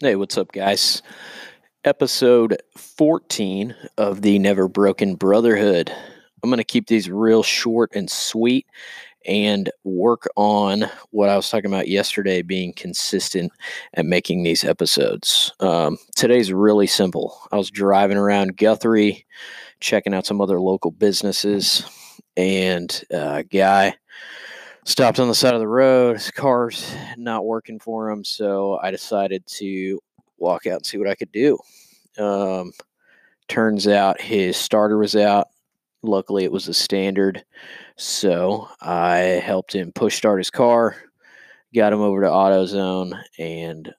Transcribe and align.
Hey, 0.00 0.14
what's 0.14 0.36
up, 0.36 0.52
guys? 0.52 1.00
Episode 1.82 2.60
14 2.76 3.74
of 3.96 4.20
the 4.20 4.38
Never 4.38 4.68
Broken 4.68 5.14
Brotherhood. 5.14 5.90
I'm 6.42 6.50
going 6.50 6.58
to 6.58 6.64
keep 6.64 6.86
these 6.86 7.08
real 7.08 7.42
short 7.42 7.92
and 7.94 8.10
sweet 8.10 8.66
and 9.26 9.70
work 9.84 10.28
on 10.36 10.84
what 11.12 11.30
I 11.30 11.36
was 11.36 11.48
talking 11.48 11.72
about 11.72 11.88
yesterday 11.88 12.42
being 12.42 12.74
consistent 12.74 13.52
at 13.94 14.04
making 14.04 14.42
these 14.42 14.64
episodes. 14.64 15.50
Um, 15.60 15.96
today's 16.14 16.52
really 16.52 16.86
simple. 16.86 17.40
I 17.50 17.56
was 17.56 17.70
driving 17.70 18.18
around 18.18 18.58
Guthrie, 18.58 19.24
checking 19.80 20.12
out 20.12 20.26
some 20.26 20.42
other 20.42 20.60
local 20.60 20.90
businesses, 20.90 21.86
and 22.36 23.02
a 23.10 23.44
guy 23.44 23.96
stopped 24.86 25.18
on 25.18 25.28
the 25.28 25.34
side 25.34 25.52
of 25.52 25.60
the 25.60 25.68
road. 25.68 26.14
His 26.14 26.30
car's 26.30 26.94
not 27.16 27.44
working 27.44 27.78
for 27.78 28.08
him, 28.08 28.24
so 28.24 28.78
I 28.82 28.90
decided 28.90 29.44
to 29.46 30.00
walk 30.38 30.66
out 30.66 30.76
and 30.76 30.86
see 30.86 30.96
what 30.96 31.08
I 31.08 31.16
could 31.16 31.32
do. 31.32 31.58
Um, 32.18 32.72
turns 33.48 33.88
out 33.88 34.20
his 34.20 34.56
starter 34.56 34.96
was 34.96 35.16
out. 35.16 35.48
Luckily, 36.02 36.44
it 36.44 36.52
was 36.52 36.68
a 36.68 36.74
standard, 36.74 37.44
so 37.96 38.68
I 38.80 39.16
helped 39.44 39.74
him 39.74 39.90
push 39.92 40.16
start 40.16 40.38
his 40.38 40.50
car, 40.50 40.94
got 41.74 41.92
him 41.92 42.00
over 42.00 42.20
to 42.20 42.28
AutoZone, 42.28 43.20
and 43.38 43.92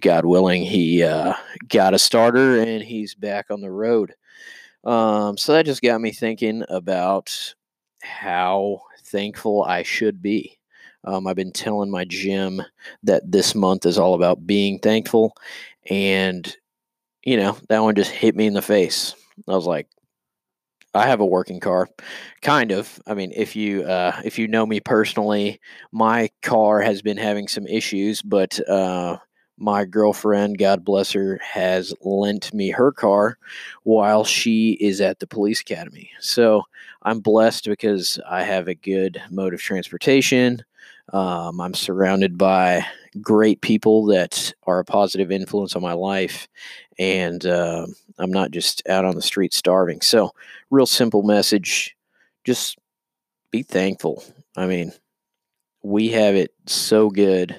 God 0.00 0.24
willing, 0.24 0.64
he 0.64 1.04
uh, 1.04 1.34
got 1.68 1.94
a 1.94 1.98
starter 1.98 2.58
and 2.58 2.82
he's 2.82 3.14
back 3.14 3.52
on 3.52 3.60
the 3.60 3.70
road. 3.70 4.12
Um, 4.82 5.38
so 5.38 5.52
that 5.52 5.66
just 5.66 5.80
got 5.82 6.00
me 6.00 6.10
thinking 6.10 6.64
about 6.68 7.54
how 8.04 8.82
thankful 9.04 9.64
I 9.64 9.82
should 9.82 10.22
be. 10.22 10.58
Um, 11.04 11.26
I've 11.26 11.36
been 11.36 11.52
telling 11.52 11.90
my 11.90 12.04
gym 12.04 12.62
that 13.02 13.30
this 13.30 13.54
month 13.54 13.86
is 13.86 13.98
all 13.98 14.14
about 14.14 14.46
being 14.46 14.78
thankful. 14.78 15.36
And, 15.90 16.56
you 17.24 17.36
know, 17.36 17.56
that 17.68 17.82
one 17.82 17.94
just 17.94 18.10
hit 18.10 18.34
me 18.36 18.46
in 18.46 18.54
the 18.54 18.62
face. 18.62 19.14
I 19.48 19.52
was 19.52 19.66
like, 19.66 19.88
I 20.94 21.06
have 21.06 21.20
a 21.20 21.26
working 21.26 21.58
car, 21.58 21.88
kind 22.40 22.70
of. 22.70 23.00
I 23.06 23.14
mean, 23.14 23.32
if 23.34 23.56
you 23.56 23.82
uh, 23.82 24.20
if 24.24 24.38
you 24.38 24.46
know 24.46 24.64
me 24.64 24.78
personally, 24.78 25.60
my 25.90 26.30
car 26.42 26.80
has 26.80 27.02
been 27.02 27.16
having 27.16 27.48
some 27.48 27.66
issues, 27.66 28.22
but 28.22 28.60
uh, 28.68 29.16
my 29.56 29.84
girlfriend, 29.84 30.58
God 30.58 30.84
bless 30.84 31.12
her, 31.12 31.38
has 31.42 31.94
lent 32.00 32.52
me 32.52 32.70
her 32.70 32.92
car 32.92 33.38
while 33.84 34.24
she 34.24 34.72
is 34.72 35.00
at 35.00 35.20
the 35.20 35.26
police 35.26 35.60
academy. 35.60 36.10
So 36.20 36.64
I'm 37.02 37.20
blessed 37.20 37.66
because 37.66 38.18
I 38.28 38.42
have 38.42 38.68
a 38.68 38.74
good 38.74 39.22
mode 39.30 39.54
of 39.54 39.60
transportation. 39.60 40.64
Um, 41.12 41.60
I'm 41.60 41.74
surrounded 41.74 42.36
by 42.36 42.84
great 43.20 43.60
people 43.60 44.06
that 44.06 44.52
are 44.66 44.80
a 44.80 44.84
positive 44.84 45.30
influence 45.30 45.76
on 45.76 45.82
my 45.82 45.92
life, 45.92 46.48
and 46.98 47.44
uh, 47.44 47.86
I'm 48.18 48.32
not 48.32 48.50
just 48.50 48.82
out 48.88 49.04
on 49.04 49.14
the 49.14 49.22
street 49.22 49.52
starving. 49.52 50.00
So, 50.00 50.32
real 50.70 50.86
simple 50.86 51.22
message 51.22 51.94
just 52.44 52.78
be 53.50 53.62
thankful. 53.62 54.24
I 54.56 54.66
mean, 54.66 54.92
we 55.82 56.08
have 56.10 56.34
it 56.34 56.52
so 56.66 57.10
good 57.10 57.54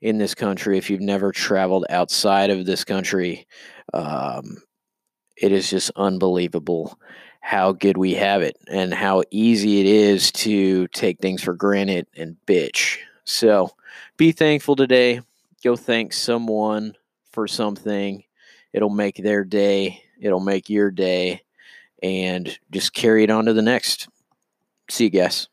in 0.00 0.18
this 0.18 0.34
country. 0.34 0.78
If 0.78 0.90
you've 0.90 1.00
never 1.00 1.32
traveled 1.32 1.86
outside 1.90 2.50
of 2.50 2.66
this 2.66 2.84
country, 2.84 3.46
um, 3.92 4.58
it 5.36 5.52
is 5.52 5.70
just 5.70 5.90
unbelievable 5.96 6.98
how 7.40 7.72
good 7.72 7.96
we 7.96 8.14
have 8.14 8.42
it 8.42 8.56
and 8.68 8.92
how 8.92 9.22
easy 9.30 9.80
it 9.80 9.86
is 9.86 10.32
to 10.32 10.86
take 10.88 11.18
things 11.20 11.42
for 11.42 11.54
granted 11.54 12.06
and 12.16 12.36
bitch. 12.46 12.98
So 13.24 13.70
be 14.16 14.32
thankful 14.32 14.76
today. 14.76 15.20
Go 15.62 15.76
thank 15.76 16.12
someone 16.12 16.94
for 17.30 17.48
something. 17.48 18.24
It'll 18.72 18.90
make 18.90 19.16
their 19.16 19.44
day, 19.44 20.02
it'll 20.20 20.40
make 20.40 20.68
your 20.68 20.90
day, 20.90 21.42
and 22.02 22.58
just 22.70 22.92
carry 22.92 23.24
it 23.24 23.30
on 23.30 23.46
to 23.46 23.52
the 23.52 23.62
next. 23.62 24.08
See 24.90 25.04
you 25.04 25.10
guys. 25.10 25.48